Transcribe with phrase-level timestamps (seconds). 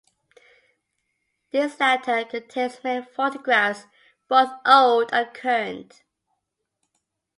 [1.51, 3.85] This latter contains many photographs,
[4.27, 6.01] both old and current.